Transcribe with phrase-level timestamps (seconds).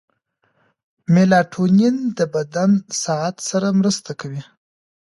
[1.13, 2.71] میلاټونین د بدن
[3.03, 4.43] ساعت سره مرسته کوي.